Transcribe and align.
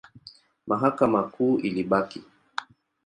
Mahakama 0.67 1.23
Kuu 1.33 1.59
ilibaki. 1.59 2.21